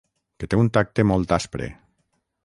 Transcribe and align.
Que 0.43 0.47
té 0.53 0.57
un 0.61 0.69
tacte 0.77 1.05
molt 1.11 1.35
aspre. 1.37 1.67